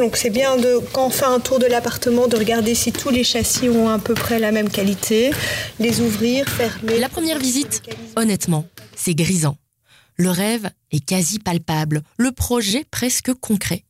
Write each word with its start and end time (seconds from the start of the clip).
Donc 0.00 0.16
c'est 0.16 0.30
bien 0.30 0.56
de, 0.56 0.78
quand 0.94 1.08
on 1.08 1.10
fait 1.10 1.26
un 1.26 1.40
tour 1.40 1.58
de 1.58 1.66
l'appartement 1.66 2.26
de 2.26 2.34
regarder 2.34 2.74
si 2.74 2.90
tous 2.90 3.10
les 3.10 3.22
châssis 3.22 3.68
ont 3.68 3.90
à 3.90 3.98
peu 3.98 4.14
près 4.14 4.38
la 4.38 4.50
même 4.50 4.70
qualité, 4.70 5.30
les 5.78 6.00
ouvrir, 6.00 6.48
fermer. 6.48 6.98
La 6.98 7.10
première 7.10 7.38
visite, 7.38 7.82
honnêtement, 8.16 8.66
c'est 8.96 9.14
grisant. 9.14 9.58
Le 10.16 10.30
rêve 10.30 10.70
est 10.90 11.04
quasi 11.04 11.38
palpable, 11.38 12.00
le 12.16 12.32
projet 12.32 12.86
presque 12.90 13.34
concret. 13.34 13.84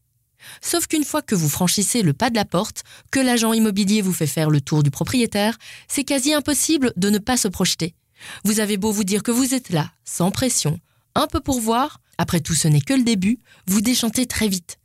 Sauf 0.60 0.88
qu'une 0.88 1.04
fois 1.04 1.22
que 1.22 1.36
vous 1.36 1.48
franchissez 1.48 2.02
le 2.02 2.12
pas 2.12 2.28
de 2.28 2.34
la 2.34 2.44
porte, 2.44 2.82
que 3.12 3.20
l'agent 3.20 3.52
immobilier 3.52 4.02
vous 4.02 4.12
fait 4.12 4.26
faire 4.26 4.50
le 4.50 4.60
tour 4.60 4.82
du 4.82 4.90
propriétaire, 4.90 5.58
c'est 5.86 6.02
quasi 6.02 6.34
impossible 6.34 6.92
de 6.96 7.08
ne 7.08 7.18
pas 7.18 7.36
se 7.36 7.46
projeter. 7.46 7.94
Vous 8.42 8.58
avez 8.58 8.78
beau 8.78 8.90
vous 8.90 9.04
dire 9.04 9.22
que 9.22 9.30
vous 9.30 9.54
êtes 9.54 9.70
là, 9.70 9.92
sans 10.04 10.32
pression, 10.32 10.80
un 11.14 11.28
peu 11.28 11.38
pour 11.38 11.60
voir, 11.60 12.00
après 12.18 12.40
tout 12.40 12.54
ce 12.54 12.66
n'est 12.66 12.80
que 12.80 12.94
le 12.94 13.04
début, 13.04 13.38
vous 13.68 13.80
déchantez 13.80 14.26
très 14.26 14.48
vite. 14.48 14.79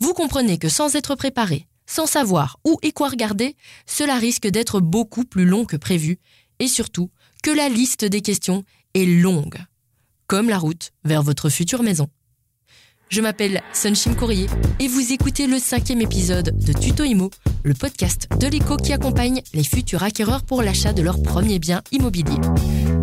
Vous 0.00 0.14
comprenez 0.14 0.58
que 0.58 0.68
sans 0.68 0.96
être 0.96 1.14
préparé, 1.14 1.66
sans 1.86 2.06
savoir 2.06 2.58
où 2.64 2.78
et 2.82 2.92
quoi 2.92 3.08
regarder, 3.08 3.56
cela 3.86 4.16
risque 4.16 4.46
d'être 4.46 4.80
beaucoup 4.80 5.24
plus 5.24 5.44
long 5.44 5.64
que 5.64 5.76
prévu, 5.76 6.18
et 6.58 6.68
surtout 6.68 7.10
que 7.42 7.50
la 7.50 7.68
liste 7.68 8.04
des 8.04 8.20
questions 8.20 8.64
est 8.94 9.06
longue, 9.06 9.58
comme 10.26 10.48
la 10.48 10.58
route 10.58 10.92
vers 11.04 11.22
votre 11.22 11.48
future 11.48 11.82
maison. 11.82 12.08
Je 13.08 13.20
m'appelle 13.20 13.62
Sunshim 13.72 14.14
Courrier 14.14 14.46
et 14.80 14.88
vous 14.88 15.12
écoutez 15.12 15.46
le 15.46 15.58
cinquième 15.58 16.00
épisode 16.00 16.56
de 16.58 16.72
Tuto 16.72 17.04
Imo, 17.04 17.30
le 17.62 17.74
podcast 17.74 18.28
de 18.40 18.46
l'éco 18.48 18.76
qui 18.76 18.92
accompagne 18.92 19.42
les 19.52 19.62
futurs 19.62 20.02
acquéreurs 20.02 20.42
pour 20.42 20.62
l'achat 20.62 20.92
de 20.92 21.02
leur 21.02 21.22
premier 21.22 21.58
bien 21.58 21.82
immobilier. 21.92 22.36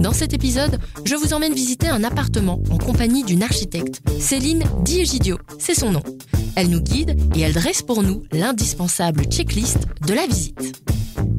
Dans 0.02 0.14
cet 0.14 0.34
épisode, 0.34 0.80
je 1.06 1.16
vous 1.16 1.34
emmène 1.34 1.54
visiter 1.54 1.88
un 1.88 2.04
appartement 2.04 2.62
en 2.72 2.78
compagnie 2.78 3.24
d'une 3.24 3.44
architecte, 3.44 4.02
Céline 4.20 4.64
Diegidio, 4.84 5.38
c'est 5.60 5.76
son 5.76 5.92
nom. 5.92 6.04
Elle 6.56 6.70
nous 6.70 6.82
guide 6.82 7.18
et 7.36 7.42
elle 7.42 7.54
dresse 7.54 7.82
pour 7.82 8.04
nous 8.04 8.24
l'indispensable 8.32 9.24
checklist 9.26 9.80
de 10.06 10.14
la 10.14 10.26
visite. 10.26 10.82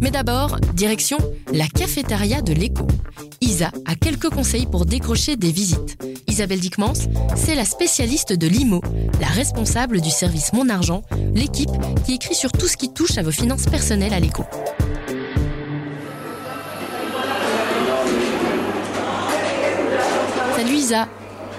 Mais 0.02 0.10
d'abord, 0.10 0.58
direction 0.74 1.16
la 1.52 1.68
cafétéria 1.68 2.42
de 2.42 2.52
l'écho. 2.52 2.88
Isa 3.40 3.70
a 3.86 3.94
quelques 3.94 4.30
conseils 4.30 4.66
pour 4.66 4.84
décrocher 4.84 5.36
des 5.36 5.52
visites. 5.52 5.96
Isabelle 6.26 6.58
Dickmans, 6.58 7.08
c'est 7.36 7.54
la 7.54 7.64
spécialiste 7.64 8.32
de 8.32 8.48
l'IMO, 8.48 8.80
la 9.20 9.28
responsable 9.28 10.00
du 10.00 10.10
service 10.10 10.52
Mon 10.54 10.68
Argent, 10.68 11.02
l'équipe 11.34 11.70
qui 12.04 12.14
écrit 12.14 12.34
sur 12.34 12.50
tout 12.50 12.66
ce 12.66 12.76
qui 12.76 12.92
touche 12.92 13.16
à 13.16 13.22
vos 13.22 13.30
finances 13.30 13.66
personnelles 13.66 14.12
à 14.12 14.18
l'écho. 14.18 14.44
Salut 20.56 20.74
Isa. 20.74 21.06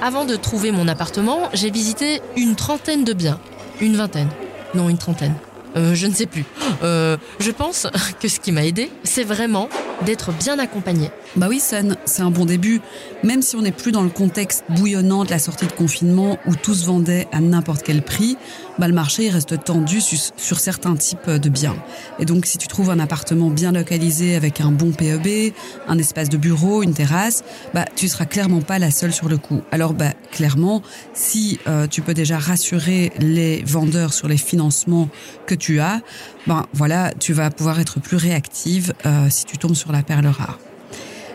Avant 0.02 0.26
de 0.26 0.36
trouver 0.36 0.74
mon 0.74 0.90
appartement, 0.90 1.50
j'ai 1.54 1.72
visité 1.72 2.22
une 2.36 2.58
trentaine 2.58 3.06
de 3.06 3.14
biens. 3.14 3.40
Une 3.80 3.96
vingtaine. 3.96 4.28
Non, 4.76 4.90
une 4.90 4.98
trentaine. 4.98 5.36
Euh, 5.76 5.96
je 5.96 6.08
ne 6.08 6.14
sais 6.14 6.26
plus. 6.26 6.46
Euh, 6.84 7.18
je 7.40 7.52
pense 7.52 7.88
que 8.20 8.28
ce 8.28 8.40
qui 8.40 8.52
m'a 8.52 8.66
aidé, 8.66 8.92
c'est 9.04 9.24
vraiment 9.24 9.70
d'être 10.04 10.32
bien 10.32 10.60
accompagné. 10.60 11.10
Bah 11.36 11.48
oui, 11.50 11.60
Sun, 11.60 11.96
c'est 12.06 12.22
un 12.22 12.30
bon 12.30 12.46
début. 12.46 12.82
Même 13.24 13.42
si 13.42 13.56
on 13.56 13.62
n'est 13.62 13.72
plus 13.72 13.92
dans 13.92 14.04
le 14.04 14.10
contexte 14.10 14.64
bouillonnant 14.70 15.24
de 15.24 15.32
la 15.32 15.40
sortie 15.40 15.66
de 15.66 15.72
confinement 15.72 16.38
où 16.46 16.56
tout 16.56 16.74
se 16.74 16.86
vendait 16.86 17.28
à 17.32 17.40
n'importe 17.40 17.84
quel 17.84 18.04
prix, 18.04 18.38
bah 18.78 18.88
le 18.88 18.94
marché 18.94 19.30
reste 19.30 19.64
tendu 19.64 20.02
sur, 20.02 20.60
certains 20.60 20.96
types 20.96 21.30
de 21.30 21.50
biens. 21.50 21.76
Et 22.20 22.26
donc, 22.26 22.46
si 22.46 22.58
tu 22.58 22.68
trouves 22.68 22.90
un 22.90 23.00
appartement 23.00 23.50
bien 23.50 23.72
localisé 23.72 24.36
avec 24.36 24.62
un 24.62 24.72
bon 24.72 24.92
PEB, 24.92 25.54
un 25.88 25.98
espace 25.98 26.30
de 26.30 26.38
bureau, 26.38 26.84
une 26.84 26.94
terrasse, 26.94 27.44
bah 27.74 27.86
tu 27.96 28.08
seras 28.08 28.26
clairement 28.26 28.62
pas 28.62 28.80
la 28.80 28.92
seule 28.92 29.14
sur 29.14 29.30
le 29.30 29.38
coup. 29.38 29.62
Alors, 29.72 29.94
bah 29.94 30.14
clairement, 30.32 30.82
si 31.14 31.60
euh, 31.68 31.88
tu 31.88 32.02
peux 32.02 32.14
déjà 32.14 32.38
rassurer 32.38 33.12
les 33.20 33.64
vendeurs 33.64 34.14
sur 34.14 34.28
les 34.28 34.38
financements 34.38 35.10
que 35.46 35.56
tu 35.56 35.80
as, 35.80 36.02
ben 36.46 36.66
voilà, 36.74 37.14
tu 37.20 37.32
vas 37.32 37.50
pouvoir 37.50 37.80
être 37.80 38.00
plus 38.00 38.18
réactive 38.18 38.94
euh, 39.06 39.28
si 39.30 39.46
tu 39.46 39.58
tombes 39.58 39.76
sur 39.76 39.93
la 39.94 40.04
perle 40.04 40.28
rare. 40.28 40.60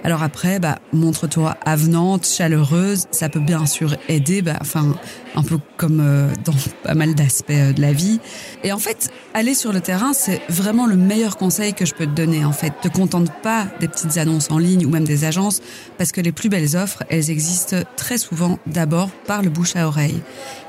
Alors 0.05 0.23
après, 0.23 0.59
bah, 0.59 0.79
montre-toi 0.93 1.57
avenante, 1.65 2.27
chaleureuse. 2.27 3.07
Ça 3.11 3.29
peut 3.29 3.41
bien 3.41 3.67
sûr 3.67 3.97
aider, 4.09 4.43
bah, 4.43 4.57
enfin, 4.61 4.95
un 5.35 5.43
peu 5.43 5.59
comme 5.77 6.01
euh, 6.01 6.33
dans 6.45 6.55
pas 6.83 6.95
mal 6.95 7.15
d'aspects 7.15 7.51
euh, 7.51 7.73
de 7.73 7.81
la 7.81 7.93
vie. 7.93 8.21
Et 8.65 8.73
en 8.73 8.79
fait, 8.79 9.11
aller 9.35 9.55
sur 9.55 9.73
le 9.73 9.81
terrain, 9.81 10.13
c'est 10.13 10.41
vraiment 10.49 10.87
le 10.87 10.97
meilleur 10.97 11.37
conseil 11.37 11.75
que 11.75 11.85
je 11.85 11.95
peux 11.95 12.07
te 12.07 12.13
donner. 12.13 12.45
En 12.45 12.53
fait, 12.53 12.73
te 12.81 12.89
contente 12.89 13.31
pas 13.43 13.67
des 13.81 13.89
petites 13.89 14.17
annonces 14.19 14.51
en 14.51 14.59
ligne 14.59 14.87
ou 14.87 14.91
même 14.91 15.05
des 15.05 15.25
agences, 15.25 15.61
parce 15.97 16.13
que 16.13 16.21
les 16.21 16.33
plus 16.33 16.49
belles 16.49 16.77
offres, 16.77 17.03
elles 17.11 17.31
existent 17.31 17.77
très 17.97 18.19
souvent 18.19 18.59
d'abord 18.67 19.11
par 19.27 19.43
le 19.43 19.51
bouche 19.51 19.77
à 19.77 19.87
oreille. 19.87 20.21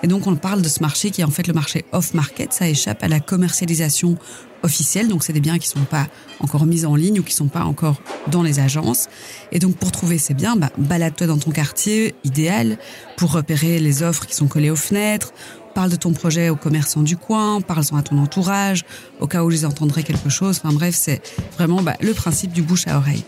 Et 0.03 0.07
donc, 0.07 0.27
on 0.27 0.35
parle 0.35 0.61
de 0.61 0.69
ce 0.69 0.81
marché 0.81 1.11
qui 1.11 1.21
est 1.21 1.25
en 1.25 1.31
fait 1.31 1.47
le 1.47 1.53
marché 1.53 1.85
off-market. 1.91 2.51
Ça 2.51 2.67
échappe 2.67 3.03
à 3.03 3.07
la 3.07 3.19
commercialisation 3.19 4.17
officiels, 4.63 5.07
donc 5.07 5.23
c'est 5.23 5.33
des 5.33 5.39
biens 5.39 5.57
qui 5.57 5.67
sont 5.67 5.83
pas 5.83 6.07
encore 6.39 6.65
mis 6.65 6.85
en 6.85 6.95
ligne 6.95 7.19
ou 7.19 7.23
qui 7.23 7.33
sont 7.33 7.47
pas 7.47 7.63
encore 7.63 8.01
dans 8.27 8.43
les 8.43 8.59
agences. 8.59 9.07
Et 9.51 9.59
donc 9.59 9.75
pour 9.75 9.91
trouver 9.91 10.17
ces 10.17 10.33
biens, 10.33 10.55
bah, 10.55 10.71
balade-toi 10.77 11.27
dans 11.27 11.37
ton 11.37 11.51
quartier 11.51 12.15
idéal 12.23 12.77
pour 13.17 13.31
repérer 13.31 13.79
les 13.79 14.03
offres 14.03 14.25
qui 14.25 14.35
sont 14.35 14.47
collées 14.47 14.69
aux 14.69 14.75
fenêtres. 14.75 15.33
Parle 15.75 15.91
de 15.91 15.95
ton 15.95 16.13
projet 16.13 16.49
aux 16.49 16.55
commerçants 16.55 17.03
du 17.03 17.15
coin, 17.15 17.61
parle-en 17.61 17.97
à 17.97 18.01
ton 18.01 18.17
entourage, 18.17 18.85
au 19.19 19.27
cas 19.27 19.43
où 19.43 19.51
ils 19.51 19.65
entendraient 19.65 20.03
quelque 20.03 20.29
chose. 20.29 20.59
Enfin 20.63 20.73
bref, 20.73 20.95
c'est 20.97 21.21
vraiment 21.55 21.81
bah, 21.81 21.95
le 22.01 22.13
principe 22.13 22.51
du 22.51 22.61
bouche 22.61 22.87
à 22.87 22.97
oreille. 22.97 23.23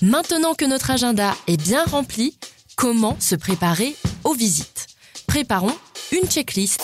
Maintenant 0.00 0.54
que 0.54 0.64
notre 0.64 0.90
agenda 0.90 1.34
est 1.46 1.60
bien 1.60 1.84
rempli, 1.84 2.36
comment 2.76 3.16
se 3.18 3.34
préparer 3.34 3.96
aux 4.24 4.34
visites? 4.34 4.86
Préparons 5.26 5.74
une 6.12 6.26
checklist 6.26 6.80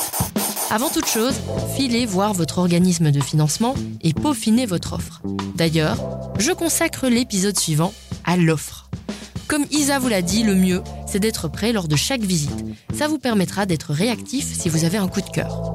avant 0.71 0.89
toute 0.89 1.07
chose, 1.07 1.35
filez 1.77 2.07
voir 2.07 2.33
votre 2.33 2.59
organisme 2.59 3.11
de 3.11 3.21
financement 3.21 3.75
et 4.03 4.13
peaufinez 4.13 4.67
votre 4.67 4.95
offre. 4.95 5.23
D'ailleurs, 5.55 5.99
je 6.39 6.53
consacre 6.53 7.09
l'épisode 7.09 7.59
suivant 7.59 7.93
à 8.25 8.37
l'offre. 8.37 8.89
Comme 9.47 9.67
Isa 9.71 9.99
vous 9.99 10.09
l'a 10.09 10.23
dit, 10.23 10.43
le 10.43 10.55
mieux, 10.55 10.83
c'est 11.07 11.21
d'être 11.21 11.49
prêt 11.49 11.73
lors 11.73 11.87
de 11.87 11.97
chaque 11.97 12.23
visite. 12.23 12.65
Ça 12.97 13.09
vous 13.09 13.19
permettra 13.19 13.67
d'être 13.67 13.93
réactif 13.93 14.47
si 14.59 14.69
vous 14.69 14.85
avez 14.85 14.99
un 14.99 15.07
coup 15.07 15.21
de 15.21 15.31
cœur. 15.31 15.75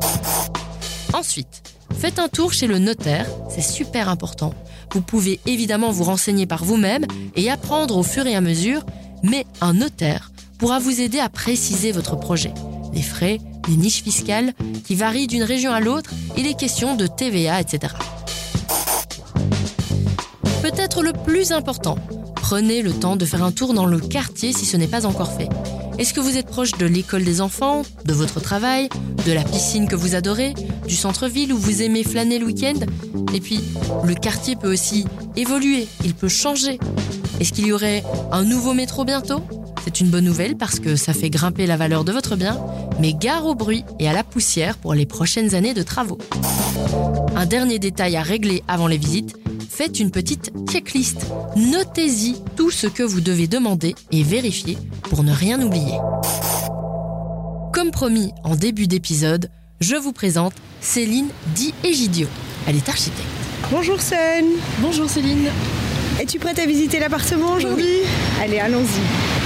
Ensuite, 1.13 1.63
faites 1.97 2.19
un 2.19 2.27
tour 2.27 2.51
chez 2.51 2.67
le 2.67 2.79
notaire, 2.79 3.27
c'est 3.49 3.61
super 3.61 4.09
important. 4.09 4.53
Vous 4.91 5.01
pouvez 5.01 5.39
évidemment 5.45 5.91
vous 5.91 6.03
renseigner 6.03 6.45
par 6.45 6.65
vous-même 6.65 7.05
et 7.35 7.49
apprendre 7.49 7.95
au 7.95 8.03
fur 8.03 8.25
et 8.25 8.35
à 8.35 8.41
mesure, 8.41 8.85
mais 9.23 9.45
un 9.61 9.73
notaire 9.73 10.31
pourra 10.57 10.79
vous 10.79 10.99
aider 10.99 11.19
à 11.19 11.29
préciser 11.29 11.91
votre 11.91 12.15
projet. 12.15 12.53
Les 12.93 13.01
frais, 13.01 13.39
les 13.67 13.75
niches 13.75 14.03
fiscales 14.03 14.53
qui 14.85 14.95
varient 14.95 15.27
d'une 15.27 15.43
région 15.43 15.71
à 15.71 15.79
l'autre 15.79 16.11
et 16.35 16.41
les 16.41 16.53
questions 16.53 16.95
de 16.95 17.07
TVA, 17.07 17.61
etc. 17.61 17.93
Peut-être 20.61 21.03
le 21.03 21.13
plus 21.13 21.51
important, 21.51 21.97
prenez 22.35 22.81
le 22.81 22.93
temps 22.93 23.15
de 23.15 23.25
faire 23.25 23.43
un 23.43 23.51
tour 23.51 23.73
dans 23.73 23.85
le 23.85 23.99
quartier 23.99 24.53
si 24.53 24.65
ce 24.65 24.77
n'est 24.77 24.87
pas 24.87 25.05
encore 25.05 25.31
fait. 25.31 25.49
Est-ce 25.99 26.13
que 26.13 26.21
vous 26.21 26.37
êtes 26.37 26.47
proche 26.47 26.71
de 26.71 26.85
l'école 26.85 27.23
des 27.25 27.41
enfants, 27.41 27.81
de 28.05 28.13
votre 28.13 28.39
travail, 28.39 28.87
de 29.25 29.33
la 29.33 29.43
piscine 29.43 29.87
que 29.87 29.97
vous 29.97 30.15
adorez, 30.15 30.53
du 30.87 30.95
centre-ville 30.95 31.51
où 31.51 31.57
vous 31.57 31.81
aimez 31.81 32.03
flâner 32.03 32.39
le 32.39 32.45
week-end? 32.45 32.79
Et 33.33 33.41
puis, 33.41 33.59
le 34.05 34.15
quartier 34.15 34.55
peut 34.55 34.71
aussi 34.71 35.05
évoluer, 35.35 35.87
il 36.05 36.13
peut 36.13 36.29
changer. 36.29 36.79
Est-ce 37.39 37.51
qu'il 37.51 37.67
y 37.67 37.73
aurait 37.73 38.03
un 38.31 38.43
nouveau 38.43 38.73
métro 38.73 39.03
bientôt? 39.03 39.41
C'est 39.89 40.01
une 40.01 40.11
bonne 40.11 40.25
nouvelle 40.25 40.55
parce 40.55 40.79
que 40.79 40.95
ça 40.95 41.13
fait 41.13 41.31
grimper 41.31 41.65
la 41.65 41.75
valeur 41.75 42.03
de 42.03 42.11
votre 42.11 42.35
bien, 42.35 42.59
mais 42.99 43.11
gare 43.11 43.47
au 43.47 43.55
bruit 43.55 43.83
et 43.97 44.07
à 44.07 44.13
la 44.13 44.23
poussière 44.23 44.77
pour 44.77 44.93
les 44.93 45.07
prochaines 45.07 45.55
années 45.55 45.73
de 45.73 45.81
travaux. 45.81 46.19
Un 47.35 47.47
dernier 47.47 47.79
détail 47.79 48.15
à 48.15 48.21
régler 48.21 48.61
avant 48.67 48.85
les 48.85 48.99
visites, 48.99 49.35
faites 49.67 49.99
une 49.99 50.11
petite 50.11 50.51
checklist. 50.69 51.25
Notez-y 51.55 52.35
tout 52.55 52.69
ce 52.69 52.85
que 52.85 53.01
vous 53.01 53.19
devez 53.19 53.47
demander 53.47 53.95
et 54.11 54.21
vérifier 54.21 54.77
pour 55.09 55.23
ne 55.23 55.33
rien 55.33 55.59
oublier. 55.59 55.97
Comme 57.73 57.89
promis 57.89 58.31
en 58.43 58.55
début 58.55 58.85
d'épisode, 58.85 59.49
je 59.79 59.95
vous 59.95 60.13
présente 60.13 60.53
Céline 60.81 61.29
Di 61.55 61.73
Egidio. 61.83 62.27
Elle 62.67 62.75
est 62.75 62.89
architecte. 62.89 63.27
Bonjour 63.71 63.99
Céline. 63.99 64.51
Bonjour 64.81 65.09
Céline. 65.09 65.49
Es-tu 66.21 66.37
prête 66.37 66.59
à 66.59 66.67
visiter 66.67 66.99
l'appartement 66.99 67.53
aujourd'hui? 67.53 68.01
Allez, 68.39 68.59
allons-y 68.59 69.38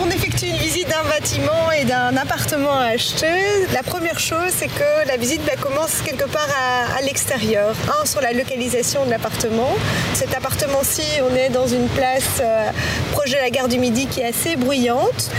on 0.00 0.10
effectue 0.10 0.46
une 0.46 0.56
visite 0.56 0.88
d'un 0.88 1.04
bâtiment 1.04 1.70
et 1.72 1.84
d'un 1.84 2.16
appartement 2.16 2.78
à 2.78 2.86
acheter, 2.86 3.66
la 3.72 3.82
première 3.82 4.18
chose, 4.18 4.50
c'est 4.56 4.68
que 4.68 5.06
la 5.06 5.16
visite 5.16 5.42
bah, 5.44 5.52
commence 5.60 6.02
quelque 6.04 6.24
part 6.24 6.48
à, 6.96 7.00
l'extérieur. 7.02 7.74
Un, 8.00 8.04
sur 8.04 8.20
la 8.20 8.32
localisation 8.32 9.04
de 9.04 9.10
l'appartement. 9.10 9.70
Cet 10.14 10.34
appartement-ci, 10.34 11.02
on 11.30 11.34
est 11.34 11.48
dans 11.50 11.66
une 11.66 11.88
place 11.88 12.40
euh, 12.40 12.70
proche 13.12 13.30
de 13.30 13.36
la 13.36 13.50
gare 13.50 13.68
du 13.68 13.78
Midi 13.78 14.06
qui 14.06 14.20
est 14.20 14.26
assez 14.26 14.56
bruyante. 14.56 15.30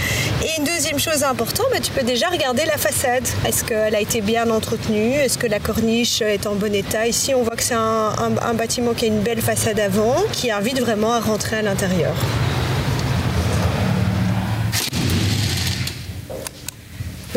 Et 0.44 0.58
une 0.58 0.64
deuxième 0.64 1.00
chose 1.00 1.24
importante, 1.24 1.68
bah, 1.72 1.80
tu 1.82 1.92
peux 1.92 2.04
déjà 2.04 2.30
regarder 2.30 2.66
la 2.66 2.78
façade. 2.78 3.28
Est-ce 3.46 3.64
qu'elle 3.64 3.96
a 3.96 4.00
été 4.00 4.22
bien 4.22 4.50
entretenue? 4.50 5.14
Est-ce 5.14 5.38
que 5.38 5.48
la 5.48 5.60
corniche 5.60 6.22
est 6.22 6.48
en 6.48 6.56
bon 6.56 6.74
état? 6.74 7.08
Ici, 7.08 7.34
on 7.36 7.44
voit 7.44 7.56
que 7.56 7.64
c'est 7.64 7.76
un 7.76 8.54
bâtiment 8.56 8.94
qui 8.94 9.06
a 9.06 9.08
une 9.08 9.22
belle 9.22 9.42
façade 9.42 9.80
avant, 9.80 10.16
qui 10.32 10.52
invite 10.52 10.80
vraiment 10.80 11.14
à 11.14 11.20
rentrer 11.20 11.58
à 11.58 11.62
l'intérieur. 11.62 12.16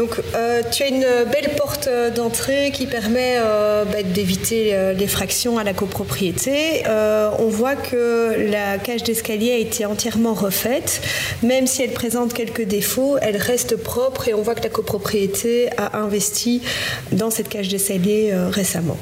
Donc 0.02 0.20
tu 0.72 0.82
as 0.82 0.88
une 0.88 1.06
belle 1.30 1.54
porte 1.56 1.88
d'entrée 2.16 2.72
qui 2.72 2.86
permet 2.86 3.38
bah, 3.38 4.02
d'éviter 4.02 4.74
l'effraction 4.98 5.58
à 5.58 5.62
la 5.62 5.74
copropriété. 5.74 6.82
on 7.38 7.46
voit 7.46 7.76
que 7.76 8.50
la 8.50 8.78
cage 8.78 9.04
d'escalier 9.04 9.52
a 9.52 9.58
été 9.58 9.86
entièrement 9.86 10.34
refaite. 10.34 11.02
Même 11.44 11.68
si 11.68 11.84
elle 11.84 11.92
présente 11.92 12.34
quelques 12.34 12.64
défauts, 12.64 13.16
elle 13.22 13.36
reste 13.36 13.76
propre 13.76 14.26
et 14.26 14.34
on 14.34 14.42
voit 14.42 14.56
que 14.56 14.64
la 14.64 14.70
copropriété 14.70 15.70
a 15.76 15.98
investi 15.98 16.62
dans 17.12 17.30
cette 17.30 17.48
cage 17.48 17.68
d'escalier 17.68 18.34
récemment. 18.50 18.98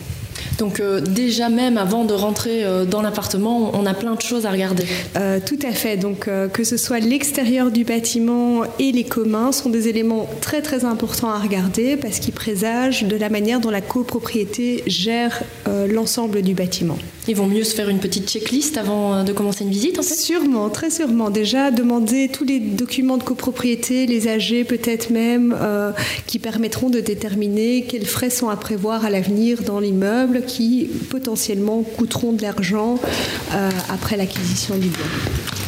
Donc 0.61 0.79
euh, 0.79 1.01
déjà 1.01 1.49
même 1.49 1.79
avant 1.79 2.05
de 2.05 2.13
rentrer 2.13 2.65
euh, 2.65 2.85
dans 2.85 3.01
l'appartement, 3.01 3.73
on 3.75 3.87
a 3.87 3.95
plein 3.95 4.15
de 4.15 4.21
choses 4.21 4.45
à 4.45 4.51
regarder. 4.51 4.85
Euh, 5.17 5.41
tout 5.45 5.59
à 5.67 5.73
fait. 5.73 5.97
Donc 5.97 6.29
que 6.53 6.65
ce 6.65 6.77
soit 6.77 7.01
l'extérieur 7.01 7.71
du 7.71 7.85
bâtiment 7.85 8.63
et 8.79 8.93
les 8.93 9.05
communs 9.05 9.53
sont 9.53 9.71
des 9.71 9.89
éléments 9.89 10.29
très 10.43 10.61
très 10.61 10.85
importants 10.85 11.31
à 11.31 11.39
regarder 11.39 11.97
parce 11.97 12.19
qu'ils 12.19 12.35
présagent 12.35 13.07
de 13.07 13.17
la 13.17 13.31
manière 13.31 13.61
dont 13.61 13.71
la 13.71 13.81
copropriété 13.81 14.85
gère 14.87 15.43
l'ensemble 15.89 16.43
du 16.43 16.55
bâtiment. 16.55 16.99
Ils 17.29 17.37
vont 17.37 17.47
mieux 17.47 17.65
se 17.65 17.75
faire 17.75 17.89
une 17.89 18.01
petite 18.01 18.29
checklist 18.29 18.77
avant 18.79 19.25
de 19.25 19.33
commencer 19.33 19.65
une 19.65 19.71
visite 19.71 19.99
en 19.99 20.03
fait? 20.03 20.15
Sûrement, 20.15 20.69
très 20.71 20.91
sûrement. 20.91 21.31
Déjà 21.31 21.71
demander 21.71 22.29
tous 22.29 22.45
les 22.45 22.61
documents 22.61 23.19
de 23.19 23.23
copropriété, 23.23 24.07
les 24.07 24.29
AG 24.29 24.65
peut-être 24.67 25.11
même, 25.11 25.57
qui 26.27 26.39
permettront 26.39 26.91
de 26.91 27.01
déterminer 27.01 27.85
quels 27.89 28.07
frais 28.07 28.31
sont 28.31 28.49
à 28.49 28.57
prévoir 28.57 29.05
à 29.05 29.11
l'avenir 29.11 29.63
dans 29.63 29.81
l'immeuble 29.81 30.43
qui 30.47 30.89
potentiellement 31.11 31.83
coûteront 31.83 32.33
de 32.33 32.43
l'argent 32.43 32.99
euh, 33.53 33.71
après 33.89 34.17
l'acquisition 34.17 34.77
du 34.77 34.89
bien. 34.89 35.60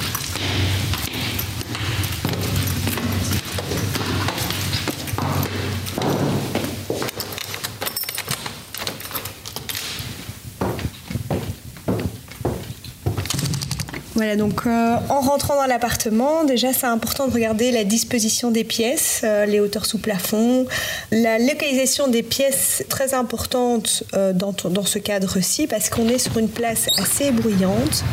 Euh, 14.23 14.97
en 15.09 15.21
rentrant 15.21 15.57
dans 15.57 15.67
l'appartement, 15.67 16.45
déjà 16.45 16.73
c'est 16.73 16.87
important 16.87 17.27
de 17.27 17.33
regarder 17.33 17.71
la 17.73 17.85
disposition 17.85 18.51
des 18.51 18.65
pièces, 18.65 19.23
euh, 19.25 19.47
les 19.47 19.61
hauteurs 19.61 19.87
sous 19.87 19.99
plafond, 19.99 20.67
la 21.11 21.39
localisation 21.39 22.09
des 22.09 22.23
pièces 22.23 22.85
très 22.89 23.15
importante 23.15 24.05
euh, 24.15 24.33
dans, 24.33 24.55
dans 24.71 24.85
ce 24.85 24.99
cadre-ci 24.99 25.67
parce 25.67 25.91
qu'on 25.91 26.09
est 26.09 26.19
sur 26.19 26.39
une 26.39 26.49
place 26.49 26.87
assez 26.99 27.31
bruyante. 27.31 28.05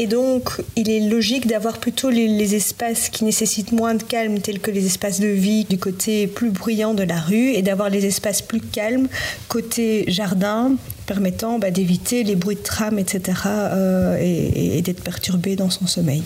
Et 0.00 0.06
donc, 0.06 0.50
il 0.76 0.88
est 0.90 1.00
logique 1.00 1.48
d'avoir 1.48 1.78
plutôt 1.78 2.08
les, 2.08 2.54
espaces 2.54 3.08
qui 3.08 3.24
nécessitent 3.24 3.72
moins 3.72 3.96
de 3.96 4.02
calme, 4.04 4.38
tels 4.38 4.60
que 4.60 4.70
les 4.70 4.86
espaces 4.86 5.18
de 5.18 5.26
vie 5.26 5.64
du 5.64 5.76
côté 5.76 6.28
plus 6.28 6.50
bruyant 6.50 6.94
de 6.94 7.02
la 7.02 7.18
rue, 7.18 7.50
et 7.50 7.62
d'avoir 7.62 7.90
les 7.90 8.06
espaces 8.06 8.40
plus 8.40 8.60
calmes 8.60 9.08
côté 9.48 10.04
jardin, 10.06 10.76
permettant 11.06 11.58
bah, 11.58 11.72
d'éviter 11.72 12.22
les 12.22 12.36
bruits 12.36 12.54
de 12.54 12.62
tram, 12.62 12.96
etc., 12.96 13.40
euh, 13.46 14.16
et, 14.20 14.80
d'être 14.82 15.02
perturbé 15.02 15.56
dans 15.56 15.68
son 15.68 15.88
sommeil. 15.88 16.22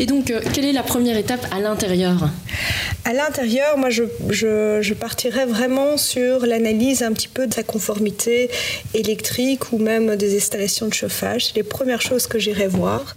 Et 0.00 0.06
donc, 0.06 0.30
euh, 0.30 0.40
quelle 0.52 0.64
est 0.64 0.72
la 0.72 0.82
première 0.82 1.16
étape 1.16 1.46
à 1.50 1.60
l'intérieur? 1.60 2.30
À 3.04 3.12
l'intérieur, 3.12 3.78
moi, 3.78 3.90
je, 3.90 4.92
partirais 4.94 5.46
vraiment 5.46 5.96
sur 5.96 6.46
l'analyse 6.46 7.02
un 7.02 7.12
petit 7.12 7.28
peu 7.28 7.46
de 7.46 7.54
sa 7.54 7.62
conformité 7.62 8.50
électrique 8.94 9.72
ou 9.72 9.78
même 9.78 10.16
des 10.16 10.36
installations 10.36 10.88
de 10.88 10.94
chauffage. 10.94 11.46
C'est 11.46 11.56
les 11.56 11.62
premières 11.62 12.02
choses 12.02 12.26
que 12.26 12.38
j'irai 12.38 12.66
voir. 12.66 13.16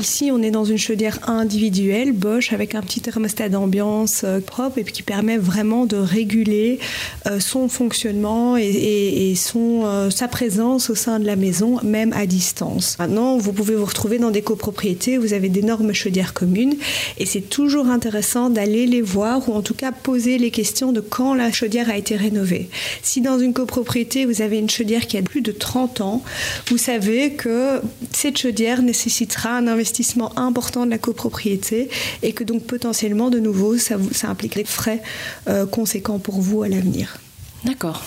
Ici, 0.00 0.30
on 0.32 0.40
est 0.42 0.50
dans 0.50 0.64
une 0.64 0.78
chaudière 0.78 1.28
individuelle, 1.28 2.12
Bosch, 2.12 2.54
avec 2.54 2.74
un 2.74 2.80
petit 2.80 3.02
thermostat 3.02 3.50
d'ambiance 3.50 4.22
euh, 4.24 4.40
propre 4.40 4.78
et 4.78 4.84
qui 4.84 5.02
permet 5.02 5.36
vraiment 5.36 5.84
de 5.84 5.98
réguler 5.98 6.78
euh, 7.26 7.38
son 7.38 7.68
fonctionnement 7.68 8.56
et, 8.56 9.34
son, 9.36 9.82
euh, 9.84 10.08
sa 10.08 10.26
présence 10.26 10.88
au 10.88 10.94
sein 10.94 11.20
de 11.20 11.26
la 11.26 11.36
maison, 11.36 11.78
même 11.82 12.14
à 12.14 12.24
distance. 12.24 12.96
Maintenant, 12.98 13.36
vous 13.36 13.52
pouvez 13.52 13.74
vous 13.74 13.84
retrouver 13.84 14.18
dans 14.18 14.30
des 14.30 14.40
copropriétés, 14.40 15.18
vous 15.18 15.34
avez 15.34 15.50
d'énormes 15.50 15.92
chaudières 15.92 16.32
communes 16.32 16.76
et 17.18 17.26
c'est 17.26 17.42
toujours 17.42 17.88
intéressant 17.88 18.48
d'aller 18.48 18.86
les 18.86 19.02
voir 19.02 19.50
ou 19.50 19.52
en 19.52 19.60
tout 19.60 19.74
cas 19.74 19.92
poser 19.92 20.38
les 20.38 20.50
questions 20.50 20.92
de 20.92 21.00
quand 21.00 21.34
la 21.34 21.52
chaudière 21.52 21.90
a 21.90 21.98
été 21.98 22.16
rénovée. 22.16 22.70
Si 23.02 23.20
dans 23.20 23.38
une 23.38 23.52
copropriété, 23.52 24.24
vous 24.24 24.40
avez 24.40 24.58
une 24.58 24.70
chaudière 24.70 25.06
qui 25.06 25.18
a 25.18 25.22
plus 25.22 25.42
de 25.42 25.52
30 25.52 26.00
ans, 26.00 26.22
vous 26.68 26.78
savez 26.78 27.32
que 27.34 27.82
cette 28.12 28.38
chaudière 28.38 28.80
nécessitera 28.80 29.50
un 29.50 29.66
investissement 29.66 29.89
investissement 29.90 30.32
important 30.38 30.86
de 30.86 30.90
la 30.90 30.98
copropriété 30.98 31.90
et 32.22 32.32
que 32.32 32.44
donc 32.44 32.62
potentiellement, 32.62 33.28
de 33.28 33.40
nouveau, 33.40 33.76
ça, 33.76 33.96
ça 34.12 34.28
impliquerait 34.28 34.62
des 34.62 34.68
frais 34.68 35.02
euh, 35.48 35.66
conséquents 35.66 36.20
pour 36.20 36.40
vous 36.40 36.62
à 36.62 36.68
l'avenir. 36.68 37.18
D'accord. 37.64 38.02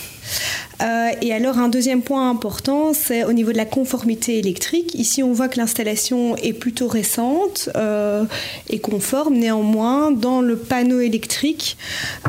Euh, 0.81 1.09
et 1.21 1.33
alors 1.33 1.59
un 1.59 1.68
deuxième 1.68 2.01
point 2.01 2.30
important, 2.30 2.94
c'est 2.94 3.25
au 3.25 3.33
niveau 3.33 3.51
de 3.51 3.57
la 3.57 3.65
conformité 3.65 4.39
électrique. 4.39 4.95
Ici, 4.95 5.21
on 5.21 5.33
voit 5.33 5.50
que 5.50 5.57
l'installation 5.57 6.38
est 6.38 6.53
plutôt 6.53 6.88
récente 6.88 7.69
euh, 7.75 8.24
et 8.69 8.79
conforme. 8.79 9.36
Néanmoins, 9.36 10.12
dans 10.12 10.41
le 10.41 10.56
panneau 10.56 11.01
électrique, 11.01 11.77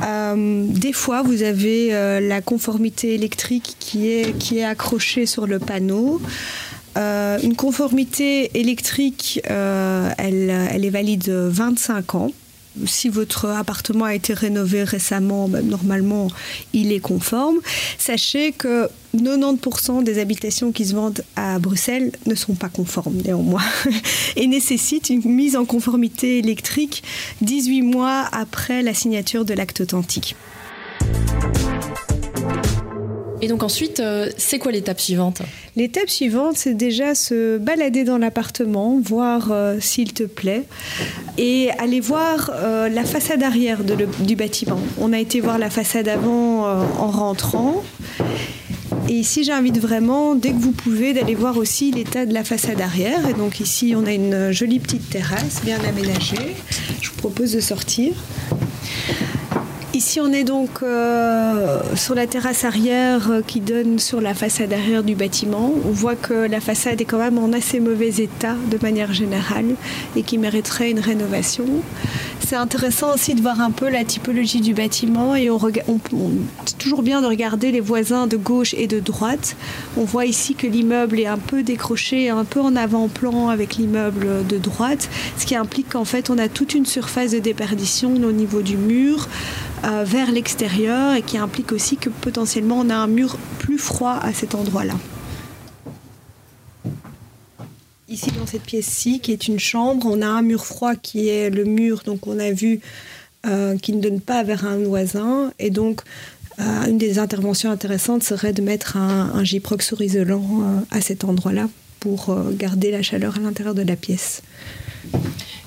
des 0.02 0.92
fois, 0.92 1.22
vous 1.22 1.42
avez 1.42 1.90
la 2.20 2.40
conformité 2.42 3.14
électrique 3.14 3.76
qui 3.78 4.08
est, 4.08 4.36
qui 4.38 4.58
est 4.58 4.64
accrochée 4.64 5.26
sur 5.26 5.46
le 5.46 5.58
panneau. 5.58 6.20
Euh, 6.96 7.38
une 7.42 7.56
conformité 7.56 8.58
électrique, 8.58 9.40
euh, 9.50 10.10
elle, 10.18 10.84
est 10.84 10.90
valide 10.90 11.28
25 11.28 12.14
ans. 12.14 12.30
Si 12.86 13.08
votre 13.08 13.46
appartement 13.50 14.04
a 14.04 14.14
été 14.14 14.34
rénové 14.34 14.82
récemment, 14.82 15.48
ben, 15.48 15.64
normalement, 15.64 16.28
il 16.72 16.92
est 16.92 16.98
conforme. 16.98 17.58
Sachez 17.98 18.50
que 18.50 18.88
90% 19.16 20.02
des 20.02 20.18
habitations 20.18 20.72
qui 20.72 20.84
se 20.84 20.94
vendent 20.94 21.22
à 21.36 21.60
Bruxelles 21.60 22.10
ne 22.26 22.34
sont 22.34 22.54
pas 22.54 22.68
conformes 22.68 23.16
néanmoins 23.24 23.62
et 24.36 24.48
nécessitent 24.48 25.10
une 25.10 25.22
mise 25.24 25.54
en 25.56 25.64
conformité 25.64 26.38
électrique 26.38 27.04
18 27.42 27.82
mois 27.82 28.28
après 28.32 28.82
la 28.82 28.92
signature 28.92 29.44
de 29.44 29.54
l'acte 29.54 29.80
authentique. 29.80 30.34
Et 33.44 33.46
donc 33.46 33.62
ensuite, 33.62 34.00
euh, 34.00 34.30
c'est 34.38 34.58
quoi 34.58 34.72
l'étape 34.72 34.98
suivante? 34.98 35.42
L'étape 35.76 36.08
suivante, 36.08 36.56
c'est 36.56 36.72
déjà 36.72 37.14
se 37.14 37.58
balader 37.58 38.02
dans 38.02 38.16
l'appartement, 38.16 38.98
voir 39.04 39.48
euh, 39.50 39.76
s'il 39.80 40.14
te 40.14 40.22
plaît, 40.22 40.62
et 41.36 41.68
aller 41.72 42.00
voir 42.00 42.50
euh, 42.54 42.88
la 42.88 43.04
façade 43.04 43.42
arrière 43.42 43.80
du 43.84 44.34
bâtiment. 44.34 44.80
On 44.98 45.12
a 45.12 45.18
été 45.18 45.42
voir 45.42 45.58
la 45.58 45.68
façade 45.68 46.08
avant 46.08 46.62
en 46.62 47.10
rentrant. 47.10 47.84
Et 49.10 49.12
ici, 49.12 49.44
j'invite 49.44 49.78
vraiment, 49.78 50.34
dès 50.34 50.52
que 50.52 50.58
vous 50.58 50.72
pouvez, 50.72 51.12
d'aller 51.12 51.34
voir 51.34 51.58
aussi 51.58 51.90
l'état 51.90 52.24
de 52.24 52.32
la 52.32 52.44
façade 52.44 52.80
arrière. 52.80 53.28
Et 53.28 53.34
donc 53.34 53.60
ici, 53.60 53.92
on 53.94 54.06
a 54.06 54.12
une 54.12 54.52
jolie 54.52 54.80
petite 54.80 55.10
terrasse 55.10 55.60
bien 55.62 55.78
aménagée. 55.86 56.54
Je 57.02 57.10
vous 57.10 57.16
propose 57.16 57.52
de 57.52 57.60
sortir. 57.60 58.14
Ici, 59.94 60.20
on 60.20 60.32
est 60.32 60.42
donc 60.42 60.82
euh, 60.82 61.78
sur 61.94 62.16
la 62.16 62.26
terrasse 62.26 62.64
arrière 62.64 63.30
euh, 63.30 63.42
qui 63.46 63.60
donne 63.60 64.00
sur 64.00 64.20
la 64.20 64.34
façade 64.34 64.72
arrière 64.72 65.04
du 65.04 65.14
bâtiment. 65.14 65.72
On 65.86 65.92
voit 65.92 66.16
que 66.16 66.48
la 66.48 66.58
façade 66.58 67.00
est 67.00 67.04
quand 67.04 67.18
même 67.18 67.38
en 67.38 67.52
assez 67.52 67.78
mauvais 67.78 68.08
état 68.08 68.56
de 68.72 68.76
manière 68.82 69.12
générale 69.12 69.76
et 70.16 70.24
qui 70.24 70.36
mériterait 70.36 70.90
une 70.90 70.98
rénovation. 70.98 71.66
C'est 72.46 72.56
intéressant 72.56 73.14
aussi 73.14 73.34
de 73.34 73.40
voir 73.40 73.60
un 73.62 73.70
peu 73.70 73.88
la 73.88 74.04
typologie 74.04 74.60
du 74.60 74.74
bâtiment 74.74 75.34
et 75.34 75.48
on, 75.48 75.58
c'est 75.58 76.78
toujours 76.78 77.02
bien 77.02 77.22
de 77.22 77.26
regarder 77.26 77.72
les 77.72 77.80
voisins 77.80 78.26
de 78.26 78.36
gauche 78.36 78.74
et 78.74 78.86
de 78.86 79.00
droite. 79.00 79.56
On 79.96 80.04
voit 80.04 80.26
ici 80.26 80.54
que 80.54 80.66
l'immeuble 80.66 81.20
est 81.20 81.26
un 81.26 81.38
peu 81.38 81.62
décroché, 81.62 82.28
un 82.28 82.44
peu 82.44 82.60
en 82.60 82.76
avant-plan 82.76 83.48
avec 83.48 83.76
l'immeuble 83.76 84.46
de 84.46 84.58
droite, 84.58 85.08
ce 85.38 85.46
qui 85.46 85.56
implique 85.56 85.90
qu'en 85.90 86.04
fait 86.04 86.28
on 86.28 86.36
a 86.36 86.48
toute 86.48 86.74
une 86.74 86.84
surface 86.84 87.30
de 87.30 87.38
déperdition 87.38 88.12
au 88.12 88.32
niveau 88.32 88.60
du 88.60 88.76
mur. 88.76 89.28
Euh, 89.84 90.02
vers 90.06 90.32
l'extérieur 90.32 91.14
et 91.14 91.20
qui 91.20 91.36
implique 91.36 91.70
aussi 91.70 91.98
que 91.98 92.08
potentiellement 92.08 92.76
on 92.78 92.88
a 92.88 92.94
un 92.94 93.06
mur 93.06 93.36
plus 93.58 93.76
froid 93.76 94.18
à 94.22 94.32
cet 94.32 94.54
endroit-là. 94.54 94.94
Ici 98.14 98.30
dans 98.38 98.46
cette 98.46 98.62
pièce-ci, 98.62 99.18
qui 99.18 99.32
est 99.32 99.48
une 99.48 99.58
chambre, 99.58 100.06
on 100.08 100.22
a 100.22 100.26
un 100.26 100.42
mur 100.42 100.64
froid 100.64 100.94
qui 100.94 101.28
est 101.28 101.50
le 101.50 101.64
mur, 101.64 102.02
donc 102.06 102.28
on 102.28 102.38
a 102.38 102.52
vu, 102.52 102.78
euh, 103.44 103.76
qui 103.76 103.92
ne 103.92 104.00
donne 104.00 104.20
pas 104.20 104.44
vers 104.44 104.64
un 104.64 104.78
voisin. 104.78 105.52
Et 105.58 105.70
donc, 105.70 106.02
euh, 106.60 106.62
une 106.86 106.96
des 106.96 107.18
interventions 107.18 107.72
intéressantes 107.72 108.22
serait 108.22 108.52
de 108.52 108.62
mettre 108.62 108.96
un, 108.96 109.32
un 109.34 109.42
Gyprox 109.42 109.94
isolant 109.98 110.84
à 110.92 111.00
cet 111.00 111.24
endroit-là 111.24 111.68
pour 111.98 112.36
garder 112.52 112.92
la 112.92 113.02
chaleur 113.02 113.36
à 113.36 113.40
l'intérieur 113.40 113.74
de 113.74 113.82
la 113.82 113.96
pièce. 113.96 114.42